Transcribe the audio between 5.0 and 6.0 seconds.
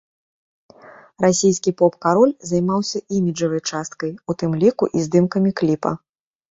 здымкамі кліпа.